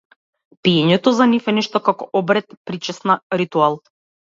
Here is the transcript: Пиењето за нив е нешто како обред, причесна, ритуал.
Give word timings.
Пиењето 0.67 1.13
за 1.19 1.29
нив 1.35 1.51
е 1.53 1.57
нешто 1.59 1.85
како 1.91 2.11
обред, 2.23 2.59
причесна, 2.71 3.23
ритуал. 3.45 3.85